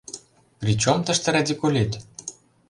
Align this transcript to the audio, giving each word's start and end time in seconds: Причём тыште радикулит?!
Причём 0.59 0.97
тыште 1.05 1.29
радикулит?! 1.35 1.91